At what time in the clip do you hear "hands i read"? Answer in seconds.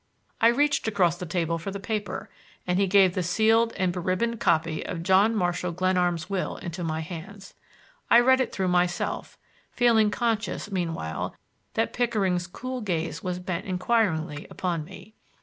7.01-8.41